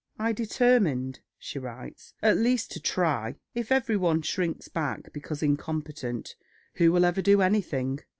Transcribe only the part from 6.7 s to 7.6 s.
who will ever do